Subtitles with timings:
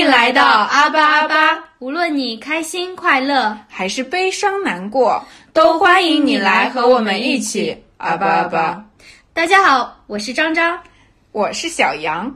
[0.00, 8.82] 迎来到阿巴阿巴，无论你开心快乐还是悲伤难过，都欢迎你来和我们一起阿巴阿巴。
[9.34, 10.78] 大家好，我是张张，
[11.32, 12.34] 我是小杨。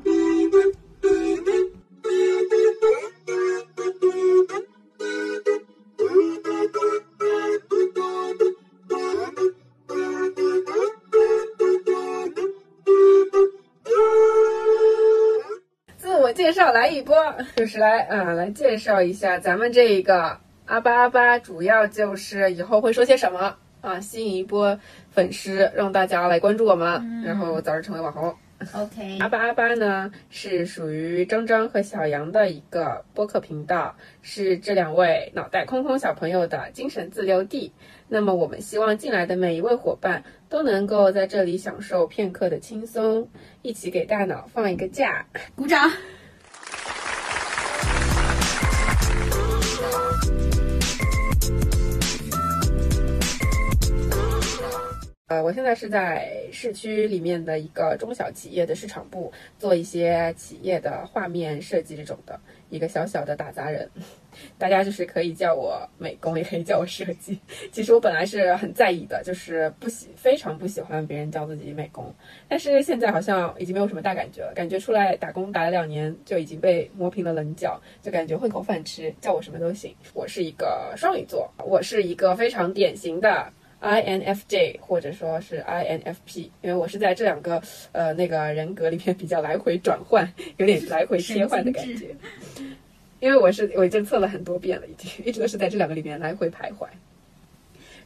[17.04, 17.14] 波，
[17.54, 24.80] 就是来啊，来介绍一下咱们这一个阿巴阿巴，主要就是以后会说些什么啊，吸引一波
[25.10, 28.34] 粉丝，让大家来关注我们，然后早日成为网红。
[28.72, 37.72] OK，阿巴阿巴呢是属于张张和小杨的一个播客频道，是这两位脑袋空空小朋友的精神自留地。
[38.08, 43.28] 那么我们希望进来的每一位伙伴都能够在这里享受片刻的轻松，
[43.60, 45.26] 一起给大脑放一个假。
[45.54, 45.90] 鼓掌。
[55.34, 62.38] 呃，我现在是在市区里面的一个中小企业的市场部，做一些企业的画面设计这种的
[62.70, 63.90] 一个小小的打杂人。
[64.56, 67.40] 大家就是可以叫我美工，也可以叫我设计。
[67.72, 72.14] 其实我本来是很在意的，就是不喜非常不喜欢别人叫自己美工，
[72.48, 74.52] 但是现在好像已经没有什么大感觉了。
[74.54, 79.92] 感觉出来打工打了两年，就已经被磨平了棱角，就感觉混口饭吃，叫我什么都行。
[80.12, 83.52] 我是一个双鱼座，我是一个非常典型的。
[83.84, 92.16] INFJ 或者说是 INFP，因为我是在这两个呃那个人格里面比较来回转换， 有点来回切换的感觉。
[93.20, 96.86] 因为我是我已经测了很多遍了，已经 一直都是在这两个里面来回徘徊。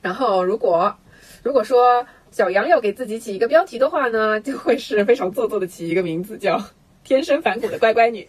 [0.03, 0.97] 然后如果
[1.43, 6.63] 如果说小杨要给自己起一个标题的话呢， 就会是非常做作的起一个名字，叫
[7.05, 8.29] “天生反骨的乖乖女”。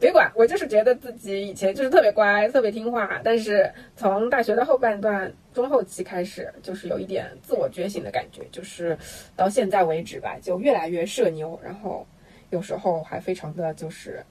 [0.00, 8.96] 别管，我就是觉得自己以前就是特别乖、特别听话，但是从大学的后半段、中后期开始，就是有一点自我觉醒的感觉，就是
[9.36, 12.06] 到现在为止吧，就越来越社牛，然后
[12.48, 14.24] 有时候还非常的就是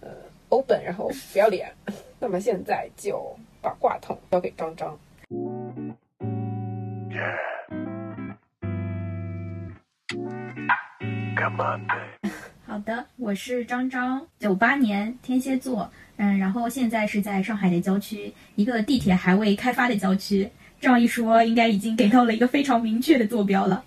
[0.00, 0.08] 呃
[0.48, 1.70] open，然后不要脸。
[2.18, 4.98] 那么现在就把话筒交给张张。
[11.36, 12.09] come on
[12.70, 20.48] 好的，我是张张，九八年天蝎座，嗯，然后现在是在上海的郊区，一个地铁还未开发的郊区。
[20.80, 23.84] 这样一说，应该已经给到了一个非常明确的坐标了。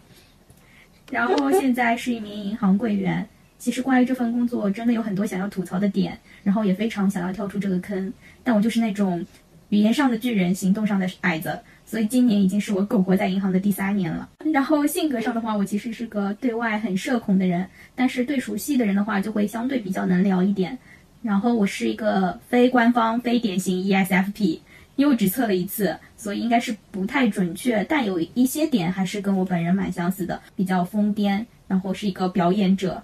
[1.09, 3.25] 然后现在是一名银行柜员。
[3.57, 8.11] 其实关于这份工作，真的有很多想要吐槽的点，然后也非常想要跳出这个坑。
[8.43, 9.25] 但我就是那种
[9.73, 14.29] 语言上的巨人，行动上的矮子，所以今年已经是我苟活在银行的第三年了。
[14.53, 20.77] 然后性格上的话，我其实是个对外很社恐的人，但是对熟悉的人的话，就会相对比较能聊一点。
[21.23, 24.59] 然后我是一个非官方、非典型 E ESFP，
[24.95, 33.01] 因为我只测了一次，所以应该是不太准确，但有一些点还是跟我本人蛮相似的，比较疯癫，然后是一个表演者。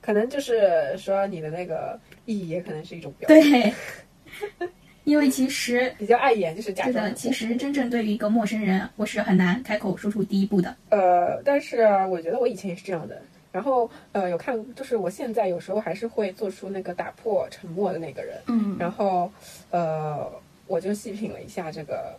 [0.00, 3.74] 可能就是说你的那个意义也可能是一种表演，
[4.60, 4.68] 对，
[5.04, 10.74] 因为其实比较碍眼，就是假装对的，其实真正对于一个陌生人，我是很难开口说出第一步的。
[10.90, 13.20] 呃，但是啊我觉得我以前也是这样的。
[13.52, 18.36] 然后呃，有看，就是我现在有时候还是会做出那个打破沉默的那个人。
[18.48, 19.30] 嗯然后
[19.70, 20.28] 呃，
[20.66, 22.18] 我就细品了一下这个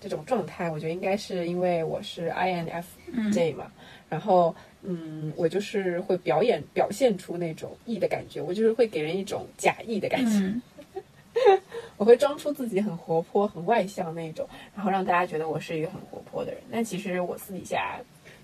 [0.00, 3.70] 这种状态，我觉得应该是因为我是 INFJ 嘛，
[4.08, 10.30] 然后嗯，我就是会表演表现出那种 E 的感觉，我就是会给人一种假意的感觉。
[10.38, 10.62] 嗯，
[11.96, 16.60] 我会装出自己很活泼、很外向那种，然后让大家觉得我是一个很活泼的人。
[16.70, 17.98] 但其实我私底下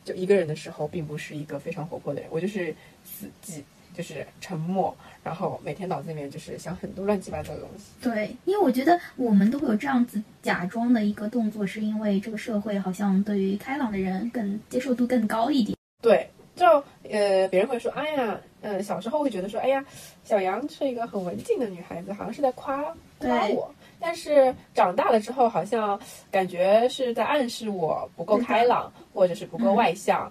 [0.04, 2.74] 就一个人的时候，并不是一个非常活泼的人，我就是
[3.04, 3.62] 死寂，
[3.94, 7.84] 就是沉默，然后每天脑子里面就是想很多乱七八糟的东西。
[8.00, 15.76] 对，因为我觉得我们都会有这样子假装的一个动作，是因为这个社会好像对于开朗的人更接受度更高一点。
[16.02, 19.84] 对，就呃，别人会说，哎呀，呃，小时候会觉得说，哎呀，
[20.25, 22.82] 小杨是一个很文静的女孩子，好像是在夸
[23.19, 23.75] 夸我。
[23.99, 26.00] 但是长大了之后，好像
[26.31, 30.31] 感觉是在暗示我不够开朗，或者是不够外向。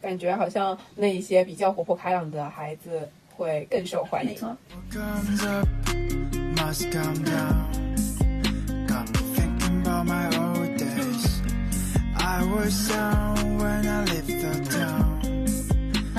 [0.00, 4.30] 感觉好像那一些比较活泼开朗的孩子会更受欢迎。
[4.30, 4.56] 没错，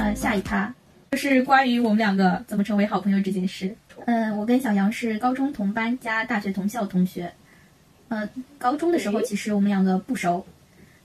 [0.09, 0.73] 呃，下一趴
[1.11, 3.75] 就是关于我们两个怎么成为好朋友这件事。
[4.05, 7.31] 嗯，我跟小杨是高中同班加大学同校同学。
[8.07, 8.27] 呃，
[8.57, 10.43] 高中的时候其实我们两个不熟。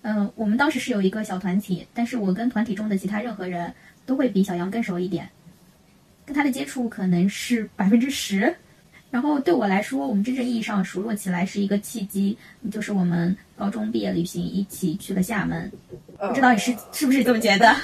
[0.03, 3.73] 嗯、我们当时是有一个小团体，但是我跟团体中的其他任何人
[4.07, 5.29] 都会比小杨更熟一点。
[6.25, 8.55] 跟他的接触可能是百分之十。
[9.11, 12.37] 然后对我来说，我们真正意义上熟络起来是一个契机，
[12.71, 15.71] 就是我们高中毕业旅行一起去了厦门。
[16.19, 17.75] 不知道你是是不是这么觉得？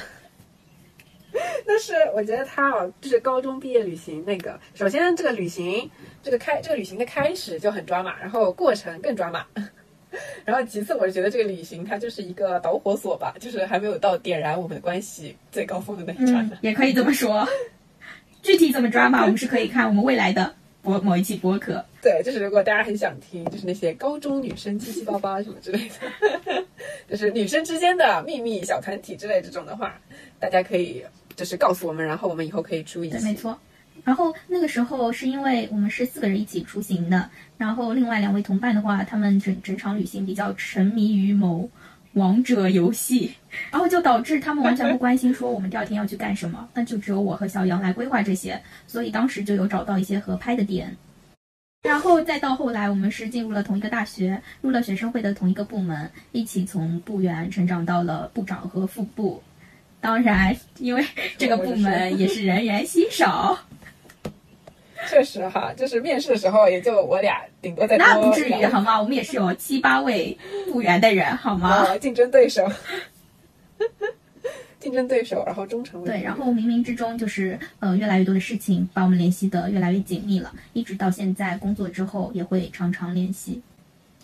[1.72, 5.88] 但是我觉得他啊，就是高中毕业旅行那个，首先这个旅行，
[6.20, 9.46] 这个开这个旅行的开始就很抓马，然后过程更抓马，
[10.44, 17.46] 然后其次我是觉得这个旅行它就是一个导火索吧，就是还没有到点燃我们的关系最高峰的那一刹嗯，也可以这么说。
[18.42, 20.52] 具体怎么抓马，我们是可以看我们未来的
[20.82, 21.84] 博某一期博客。
[22.02, 26.64] 对，就是如果大家很想听，就是那些高中女生七七八八什么之类的，
[27.08, 30.00] 就是女生之间的秘密小团体之类这种的话，
[30.38, 31.04] 大家可以
[31.36, 33.58] 就是告诉我们，然后我们以后可以出一对，没错。
[34.02, 41.68] 然后那个时候是因为我们是四个人一起出行的，然后另外两位同伴的话，他们整整场旅行比较沉迷于某
[42.14, 43.34] 王者游戏，
[43.70, 50.96] 然后就导致他们完全不关心说我们第二天要去干什么，那就只有我和小杨来规划这些，所以当时就有找到一些合拍的点。
[51.82, 59.42] 然后再到后来，我们是进入了同一个大学，入了学生会的同一个部门，一起从部员成长到了部长和副部。
[59.98, 61.04] 当然，因为
[61.38, 63.58] 这个部门也是人员稀少，
[65.08, 69.00] 确实哈，就是面试的时候也就我俩，顶多再多那不至于好吗？
[69.00, 70.36] 我们也是有七八位
[70.70, 71.68] 部员的人，好吗？
[71.70, 72.70] 啊，竞争对手，
[74.80, 83.60] 竞争对手，然后忠诚对，然后冥冥之中就是呃越来越多的事情把我们联系的越来越紧密了，一直到现在工作之后也会常常联系。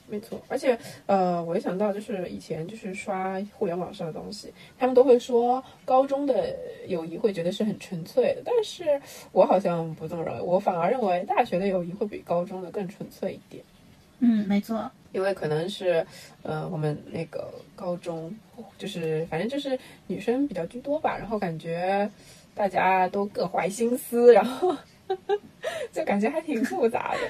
[0.09, 6.55] 没错，而且呃，我一想到就是以前就是刷互联网上的东西，他们都会说高中的
[6.87, 8.85] 友谊会觉得是很纯粹的，但是
[9.33, 13.65] 我好像不这么认为，我反而认为大学的友谊会比高中的更纯粹一点，
[14.21, 16.07] 嗯，没错，因为可能是
[16.43, 18.31] 呃我们那个高中
[18.77, 19.79] 就是反正就是
[20.09, 22.09] 女生比较居多吧，然后感觉
[22.55, 24.77] 大家都各怀心思，然后
[25.91, 27.21] 就感觉还挺复杂的。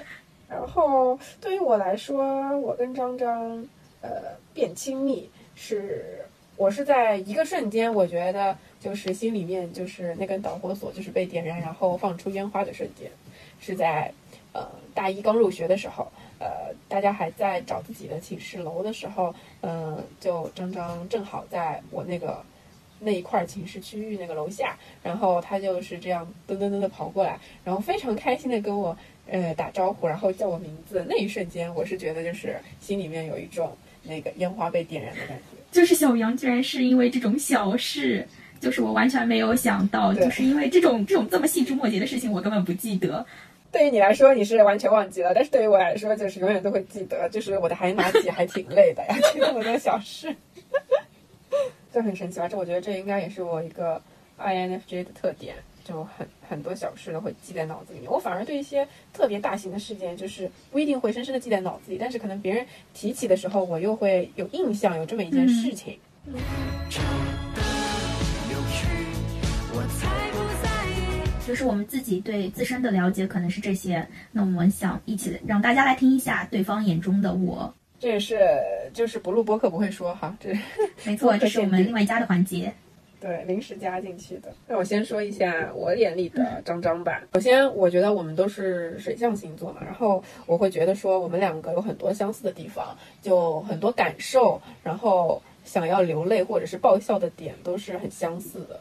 [0.48, 3.64] 然后对于我来说，我跟张张
[4.00, 4.10] 呃
[4.52, 6.24] 变亲密是，
[6.56, 13.08] 我是在一个瞬间，我觉得就是心里面就是那根导火索就是被点燃，然后放出烟花的瞬间，
[13.60, 14.12] 是在
[14.52, 22.42] 呃大一刚入学的时候，呃大家还在找自己的寝室楼的时候，嗯、就张张正好在我那个。
[22.98, 28.96] 那一块寝室区域那个楼下，然后他就是这样噔噔噔的跑过来，然后非常开心的跟我
[29.30, 31.04] 呃打招呼，然后叫我名字。
[31.06, 35.58] 那一瞬间，我是觉得就是心里面有一种那个烟花被点燃的感觉。
[35.70, 38.26] 就是小杨居然是因为这种小事，
[38.60, 43.26] 就是我完全没有想到，就是因为这种这种这么细枝末节的事情，我根本不记得。
[43.72, 47.28] 对于你来说，你是完全忘记了，但是对于我来说，就是永远都会记得。
[47.28, 50.34] 就是我的海马体还挺累的，呀记那么多小事，
[51.92, 52.48] 就很神奇吧？
[52.48, 54.00] 这我觉得这应该也是我一个
[54.38, 58.10] INFJ 的特点，就很很多小事都会记在脑子里面。
[58.10, 65.98] 我反而对一些特别大型的事件，就是不一定会深深的记在脑子里，但是可能别人提起的时候，我又会有印象，有这么一件事情。
[71.46, 77.72] 就是我们自己对自身的了解可能是这些，那我们想一起让大家来听一下对方眼中的我。
[78.00, 78.37] 这也是
[78.93, 80.52] 就是不录播客不会说哈，这
[81.06, 82.72] 没错， 这是我们另外加的环节。
[83.20, 84.52] 对，临时加进去的。
[84.66, 87.22] 那我先说一下我眼里的张张吧。
[87.34, 98.79] 首先，我觉得我们都是水象星座嘛，然后我会觉得说我们两个有很多相似的地方，就很多感受，然后想要流泪或者是爆笑的点都是很相似的。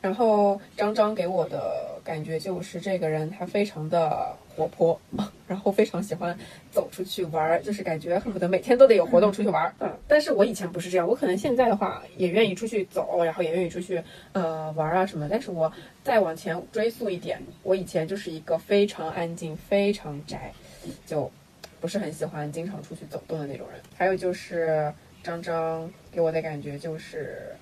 [0.00, 4.98] 然后张张给我的感觉就是这个人他非常的活泼，
[5.46, 6.36] 然后非常喜欢
[6.70, 9.74] 走出去玩儿，就是感觉恨不得每天都得有活动出去玩儿。
[9.80, 14.02] 嗯，但是我以前不是这样，我可能现在的话也愿意出去走，然后也愿意出去
[14.32, 15.28] 呃玩儿啊什么。
[15.28, 15.72] 但是我
[16.04, 20.52] 再往前追溯一点，我以前就是一个非常安静、非常宅，
[21.06, 21.30] 就
[21.80, 23.80] 不是很喜欢经常出去走动的那种人。
[23.96, 24.92] 还有就是
[25.24, 27.52] 张张给我的感觉就是。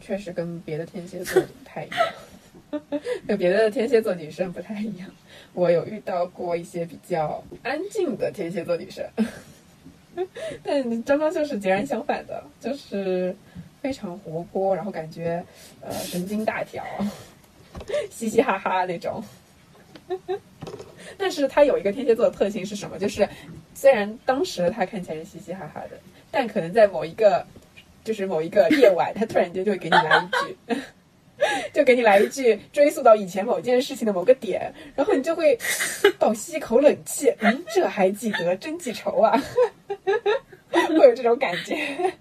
[0.00, 2.80] 确实跟别的天蝎座不太一样，
[3.26, 5.08] 跟别的天蝎座女生不太一样。
[5.52, 9.04] 我有遇到过一些比较安静的天蝎座女生，
[10.62, 13.34] 但张张就是截然相反的，就是
[13.80, 15.42] 非常活泼，然后感觉
[15.80, 16.84] 呃神经大条，
[18.10, 19.22] 嘻嘻哈哈那种。
[21.18, 22.98] 但是他有一个天蝎座的特性是什么？
[22.98, 23.26] 就是
[23.74, 25.98] 虽然当时他看起来是嘻嘻哈哈的，
[26.30, 27.46] 但可能在某一个
[28.06, 30.80] 就是某一个夜晚，他突然间就会给你来一句，
[31.74, 35.58] 就给你来一句追溯到以前某件事情的某个点，然后你就会
[36.16, 39.36] 倒吸一口冷气，嗯，这还记得，真记仇啊，
[40.70, 42.14] 会有这种感觉。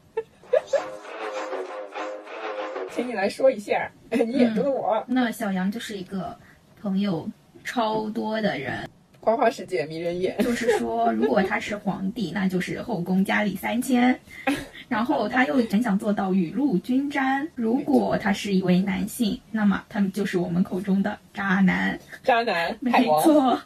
[2.91, 5.03] 请你来说一下，你眼中的我。
[5.07, 6.35] 那小杨就是一个
[6.81, 7.29] 朋友
[7.63, 8.89] 超多的人，
[9.25, 10.37] 花花世界迷人眼。
[10.43, 14.17] 就是说，如果他是皇帝， 那就是后宫佳丽三千。
[14.87, 17.47] 然后他又很想做到雨露均沾。
[17.55, 21.99] 如果他是一位男性，那么他们就是我们口中的渣男。
[22.23, 22.91] 渣男，没。
[23.23, 23.59] 错。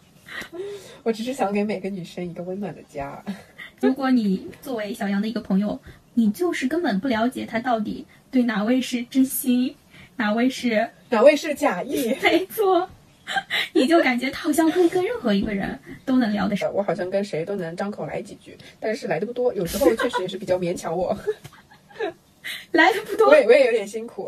[1.04, 3.22] 我只是想给每个女生一个温暖的家。
[3.82, 5.78] 如果你作为小杨的一个朋友，
[6.13, 9.75] 你就是根本不了解他到底对哪位是真心，
[10.16, 12.16] 哪位是哪位是假意？
[12.22, 12.89] 没错，
[13.74, 16.74] 你就感觉他好像可以跟任何一个人都能聊得上。
[16.74, 21.17] 我好像跟谁都能张口来几句，但是来的不多，有时候确实也是比较勉强我。
[22.71, 24.27] 来的不多我，也我也有点辛苦，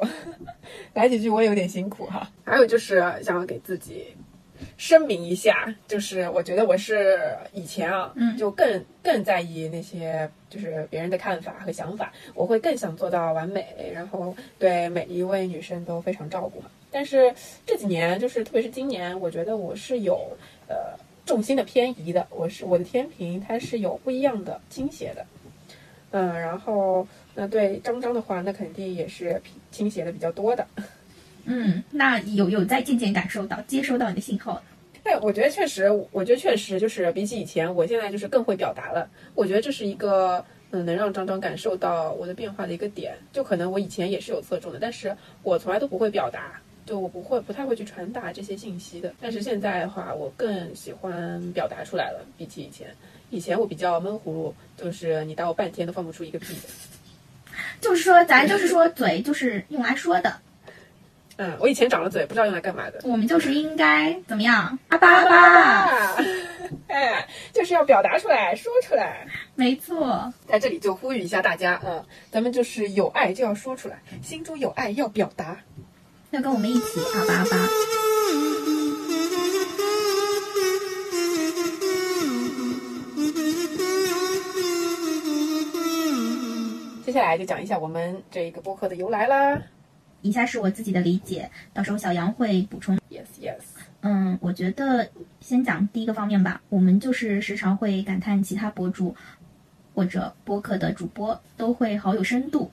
[0.93, 2.29] 来几句我也有点辛苦哈。
[2.43, 4.15] 还有就是想要给自己
[4.77, 7.20] 声明一下，就是我觉得我是
[7.51, 16.70] 以前啊，嗯就更更在意那些就是别人的看法和想法，我会更想做到完美，然后对每一位女生都非常照顾嘛。
[16.92, 17.34] 但是
[17.66, 20.76] 这几年，就是特别是今年，我觉得我是有呃
[21.26, 25.26] 重心的偏移的，我是我的天平它是有不一样的倾斜的，
[26.12, 30.68] 嗯，然后那对张张的话，那肯定也是倾斜的比较多的。
[31.46, 34.64] 嗯，那有有在渐渐感受到、接收到你的信号了。
[35.02, 39.10] 但我觉得确实，我觉得确实就是比起以前，我现在就是更会表达了。
[39.34, 43.16] 我觉得这是一个嗯，能让张张感受到我的变化的一个点。
[43.34, 49.14] 就可能我以前也是有侧重的，但是我从来都不会表达，就我不会不太会去传达这些信息的。
[49.22, 52.94] 但是现在的话，我更喜欢表达出来了，比起以前。
[53.30, 56.54] 以前我比较闷葫芦，就是你打我半天都放不出一个屁。
[57.80, 60.36] 就是说，咱就是说，嘴就是用来说的，
[61.38, 63.00] 嗯，我以前长了嘴，不知道用来干嘛的。
[63.06, 64.78] 我们就是应该怎么样？
[64.90, 66.18] 阿巴阿巴，啊，
[66.90, 69.26] 哎，就是要表达出来，说出来。
[69.56, 70.34] 没错。
[70.46, 75.58] 在这里就呼吁一下大家，嗯，咱们就是有爱就要说出来，心中有爱要表达。
[76.32, 77.58] 要跟我们一起阿巴阿巴。
[87.06, 89.62] 接下来就讲一下我们这一个播客的由来啦。
[90.22, 92.98] 以下是我自己的理解，到时候小杨会补充。
[93.10, 93.60] Yes, yes。
[94.00, 95.10] 嗯，我觉得
[95.42, 96.62] 先讲第一个方面吧。
[96.70, 99.14] 我们就是时常会感叹其他博主
[99.94, 102.72] 或者播客的主播都会好有深度，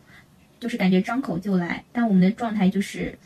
[0.60, 3.18] 就是感觉张口就来，但我们的状态就是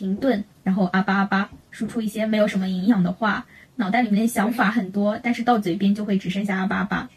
[0.00, 3.44] 停顿，然后阿巴阿巴输出一些没有什么营养的话，
[3.76, 7.10] 脑袋里面的想法很多，但是到嘴边就会只剩下阿巴阿巴。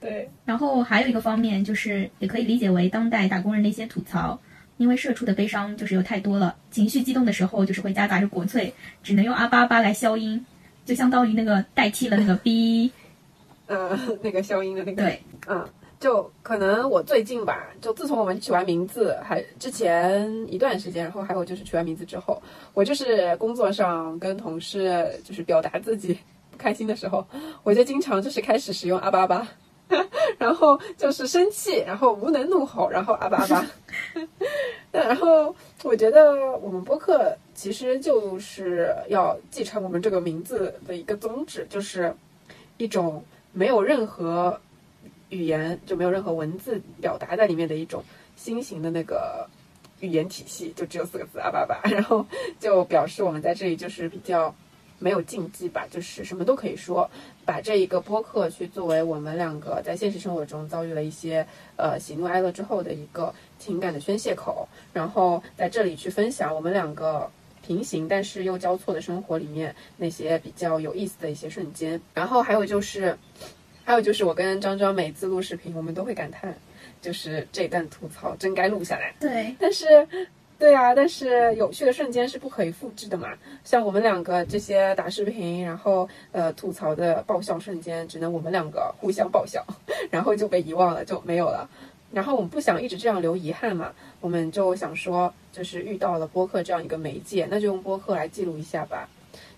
[0.00, 4.40] 对，然后还有一个方面就是，也可以理解为当代打工人的一些吐槽，
[4.78, 10.44] 因为社畜的悲伤就是有太多了，情绪激动的时候就是会夹杂着国粹，只能用阿巴阿巴来消音，
[10.84, 12.90] 就相当于那个代替了那个哔。
[13.68, 15.64] 呃，那个消音的那个，对，嗯，
[16.02, 22.42] 就可能我最近吧，就自从我们取完名字，还之前一段时间，然后还有就是取完名字之后，
[22.74, 26.18] 我就是工作上跟同事就是表达自己
[26.50, 27.24] 不开心的时候，
[27.62, 29.48] 我就经常就是开始使用阿巴阿巴。
[30.38, 33.66] 然后就是生气，然后无能怒吼，然后阿巴阿巴。
[34.90, 35.54] 那然后
[35.84, 42.12] 我觉得我们播客其实就是要继承我们这个名字的一个宗旨，就是
[42.78, 44.58] 一种没有任何
[45.32, 48.04] 语言就没有任何文字表达在里面的一种
[48.36, 49.48] 新型的那个
[50.00, 51.80] 语言体系，就只有四个字阿巴阿巴。
[51.90, 52.24] 然后
[52.60, 54.54] 就表示我们在这里就是比较
[54.98, 57.10] 没有禁忌吧，就是什么都可以说。
[57.44, 61.44] 把这一个播客去作为我们两个在现实生活中遭遇了一些
[61.76, 67.28] 呃喜怒哀乐之后的一个情感的宣泄口，然后在这里去分享我们两个
[67.66, 72.00] 平行但是又交错的生活里面那些比较有意思的一些瞬间。
[72.14, 73.18] 然后还有就是，
[73.84, 76.54] 还有就是我跟张张每次录视频，我们都会感叹，
[77.00, 79.12] 就是这段吐槽真该录下来。
[79.18, 80.06] 对，但是，
[80.58, 83.30] 对啊，但是有趣的瞬间是不可以复制的嘛。
[83.64, 89.66] 像我们两个这些打视频，然后呃吐槽的爆笑瞬间，只能我们两个互相爆笑，
[90.10, 91.68] 然后就被遗忘了，就没有了。
[92.12, 99.08] 然后我们不想一直这样留遗憾嘛，我们就想说，就是遇到了播客这样一个媒介，那就用播客来记录一下吧，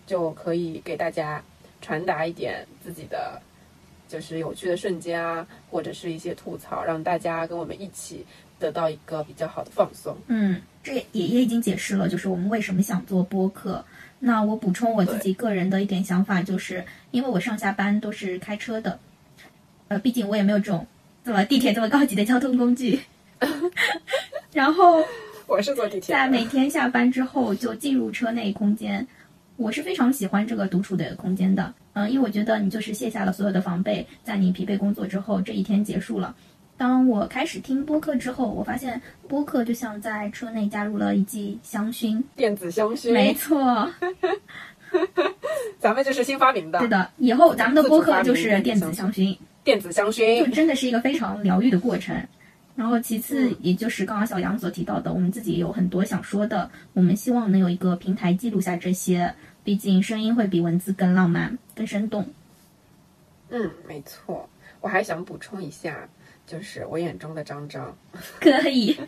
[0.07, 1.43] 就可以给大家
[1.83, 3.39] 传达一点自己的。
[4.15, 8.25] 就是有趣的瞬间啊，或者是一些吐槽，让大家跟我们一起
[8.61, 10.17] 得到一个比较好的放松。
[10.29, 13.85] 嗯，这也也已经解释了，就是我们为什么想做播客。
[14.21, 19.01] 那我补充我自己个人的一点想法，就是因为我上下班都是开车的，
[19.89, 20.87] 呃，毕竟我也没有这种
[21.25, 23.01] 这么地铁这么高级的交通工具。
[24.55, 25.05] 然后
[25.49, 29.05] 我是坐地铁，在每天下班之后就进入车内空间，
[29.57, 31.73] 我是非常喜欢这个独处的空间的。
[31.93, 36.35] 嗯，因为我觉得你就是卸下了所有的防备，在你疲惫工作之后，这一天结束了，
[36.77, 42.21] 当我开始听播客之后，我发现播客就像在车内加入了一剂香薰。
[42.35, 43.89] 电子香薰，没错，
[45.79, 46.81] 咱们这是新发明的。
[46.81, 52.17] 对的，以后咱们的播客就是电子香薰，电子香薰就，真的是一个非常疗愈的过程。
[52.77, 62.29] 然后其次，也就是刚刚小杨所提到的，我们自己也有很多想说的，我们希望能有一个平台记录下这些，毕竟声音会比文字更浪漫、更生动。
[63.51, 64.49] 嗯，没错。
[64.81, 66.09] 我还想补充一下，
[66.47, 67.97] 就是我眼中的张张，
[68.41, 68.99] 可以，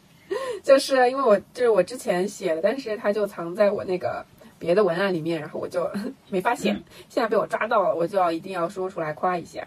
[0.62, 4.24] 就是因为我就是我之前写的，但是它就藏在我那个
[4.60, 5.90] 别的文案里面，然后我就
[6.30, 9.66] 没发现，现在被我抓到了，我就要一定要说出来夸一下，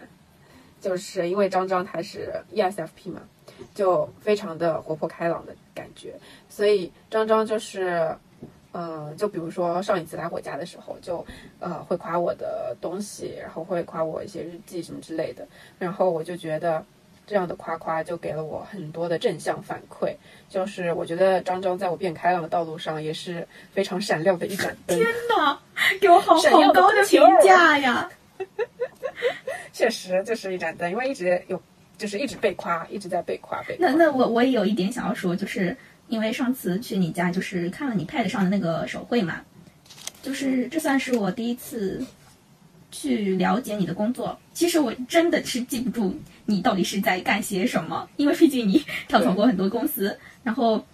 [0.80, 3.20] 就是因为张张他是 E ESFP 嘛，
[3.74, 6.14] 就非常的活泼开朗的感觉，
[6.48, 8.16] 所以张张就是。
[8.74, 11.22] 嗯，就比如说上一次来我家的时候，就
[11.60, 15.46] 呃会夸我的东西，然后会夸我一些日记什么之类的，
[15.78, 16.82] 然后我就觉得
[17.26, 20.16] 这样的夸夸就给了我很多的正向反馈，
[20.48, 24.98] 就是我觉得张张在我变开朗的道路上也是非常闪亮的一盏灯。
[24.98, 25.60] 天哪，
[26.00, 28.10] 给我好好高的评价呀！
[29.70, 31.60] 确实就是一盏灯，因为一直有
[32.02, 33.88] 就是一直被夸，一直在被夸被夸。
[33.88, 35.76] 那那我我也有一点想要说，就是
[36.08, 39.40] 因为上次去你家，就是看了你 Pad 上的那个手绘嘛，
[40.20, 42.04] 就是这算是我第一次
[42.90, 44.36] 去了解你的工作。
[44.52, 50.84] 其实我真的是记不住你到底是在干些什么，因为毕竟你 跳槽过很多公司，然后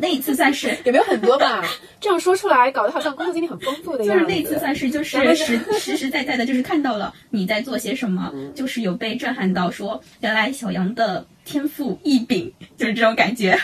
[0.00, 0.76] 那一次算是。
[0.84, 1.62] 有没有很多吧？
[2.00, 4.24] 这样说出来，搞得好像工作经历很丰富的样子。
[4.24, 13.58] 就是那次算是就是 实实实在在的，就是看到了你在做些什么，就是有被震撼到说，原来小杨的天赋异禀，就是这种感觉。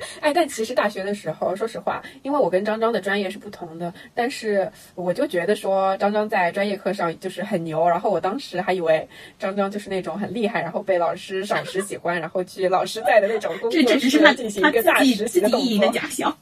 [0.20, 9.06] 哎，但其实大学的时候，说实话，因为我跟张张的专业是不同的，但是我就觉得说张张在专业课上就是很牛，然后我当时还以为
[9.38, 15.94] 张张就是那种很厉害，然后被老师赏识喜欢，然后去老师在的那种工作室进行一个大实习的动自己意淫的作。
[15.94, 16.36] 假象。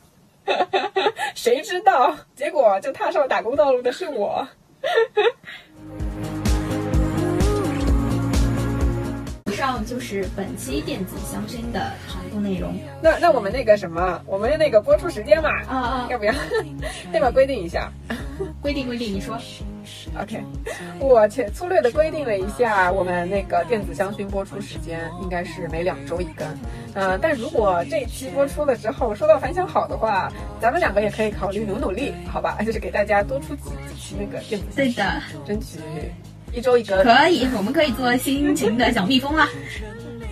[1.34, 4.48] 谁知道，结果就踏上打工道路的是我。
[10.08, 16.08] 就是本期电子香薰的全部内容那那我们那个什么，我们那个播出时间嘛，啊啊！
[16.10, 16.32] 要不要
[17.12, 17.92] 要不要规定一下？
[18.62, 19.36] 规定规定，你说
[20.18, 20.42] OK，
[20.98, 26.46] 我且粗略的规定了一下，我们那个电子香薰播出时间应该是每两周一更。
[26.94, 32.56] 呃，但如果这一期播出了之后收到反响好的话，咱们两个也可以考虑努努力，好吧？
[32.64, 35.78] 就是给大家多出几几期那个电子香薰，对的，争取
[36.54, 36.96] 一周一更。
[37.04, 39.46] 可以，我们可以做辛勤的小蜜蜂啦。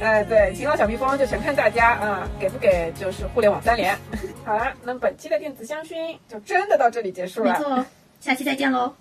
[0.01, 3.97] 哎，对，勤劳小蜜蜂就全看大家啊、给不给就是互联网三连。
[4.45, 7.87] 好了，那么本期的电子香薰就真的到这里结束了，没错，
[8.21, 8.95] 下期再见喽。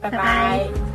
[0.00, 0.91] 拜拜